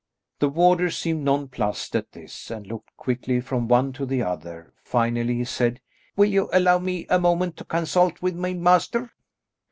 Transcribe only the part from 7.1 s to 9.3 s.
moment to consult with my master?"